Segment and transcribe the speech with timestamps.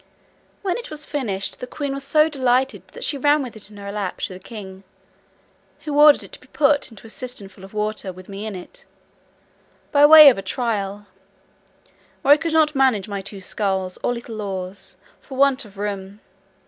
[0.63, 3.77] When it was finished, the queen was so delighted, that she ran with it in
[3.77, 4.83] her lap to the king,
[5.81, 8.55] who ordered it to be put into a cistern full of water, with me in
[8.55, 8.85] it,
[9.91, 11.05] by way of trial,
[12.23, 16.19] where I could not manage my two sculls, or little oars, for want of room.